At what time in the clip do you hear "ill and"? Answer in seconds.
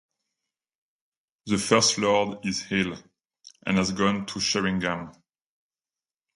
2.71-3.77